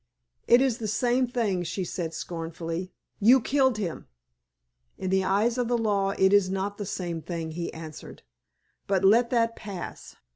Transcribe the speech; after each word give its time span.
"It 0.47 0.61
is 0.61 0.79
the 0.79 0.87
same 0.87 1.27
thing," 1.27 1.61
she 1.61 1.83
said, 1.85 2.11
scornfully, 2.15 2.91
"you 3.19 3.39
killed 3.39 3.77
him!" 3.77 4.07
"In 4.97 5.11
the 5.11 5.23
eyes 5.23 5.59
of 5.59 5.67
the 5.67 5.77
law 5.77 6.13
it 6.17 6.33
is 6.33 6.49
not 6.49 6.79
the 6.79 6.87
same 6.87 7.21
thing," 7.21 7.51
he 7.51 7.71
answered; 7.71 8.23
"but 8.87 9.03
let 9.05 9.29
that 9.29 9.55
pass. 9.55 10.15